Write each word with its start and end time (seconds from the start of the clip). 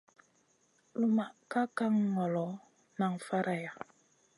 Lumʼma 0.99 1.25
ka 1.51 1.61
kan 1.77 1.93
ŋolo, 2.15 2.45
nan 2.99 3.13
faraiya. 3.25 3.71